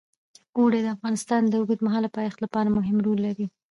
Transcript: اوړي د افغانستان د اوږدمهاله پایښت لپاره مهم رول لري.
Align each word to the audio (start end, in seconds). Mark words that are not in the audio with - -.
اوړي 0.57 0.79
د 0.83 0.87
افغانستان 0.95 1.41
د 1.47 1.53
اوږدمهاله 1.59 2.09
پایښت 2.17 2.39
لپاره 2.45 2.73
مهم 2.77 2.97
رول 3.05 3.19
لري. 3.27 3.45